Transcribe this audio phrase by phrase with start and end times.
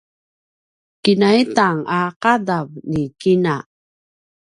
[1.03, 3.55] kinaitan a qadav ni kina